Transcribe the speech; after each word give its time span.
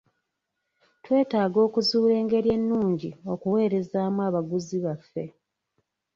Twetaaga 1.03 1.57
okuzuula 1.67 2.13
engeri 2.21 2.49
ennungi 2.57 3.09
okuweerezaamu 3.33 4.19
abaguzi 4.27 4.77
baffe. 4.85 5.25